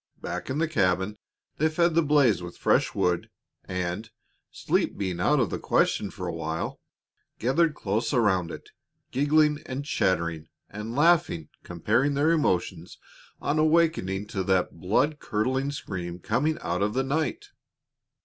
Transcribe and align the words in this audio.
Back 0.19 0.49
in 0.49 0.57
the 0.57 0.67
cabin 0.67 1.19
they 1.57 1.69
fed 1.69 1.93
the 1.93 2.01
blaze 2.01 2.41
with 2.41 2.57
fresh 2.57 2.95
wood, 2.95 3.29
and, 3.65 4.09
sleep 4.49 4.97
being 4.97 5.19
out 5.19 5.39
of 5.39 5.51
the 5.51 5.59
question 5.59 6.09
for 6.09 6.25
a 6.25 6.33
while, 6.33 6.79
gathered 7.37 7.75
close 7.75 8.11
around 8.11 8.49
it, 8.49 8.71
giggling 9.11 9.61
and 9.67 9.85
chattering 9.85 10.47
and 10.71 10.95
laughingly 10.95 11.51
comparing 11.61 12.15
their 12.15 12.31
emotions 12.31 12.97
on 13.39 13.59
awakening 13.59 14.25
to 14.29 14.43
that 14.43 14.73
blood 14.79 15.19
curdling 15.19 15.69
scream 15.71 16.17
coming 16.17 16.57
out 16.61 16.81
of 16.81 16.95
the 16.95 17.03
night. 17.03 17.49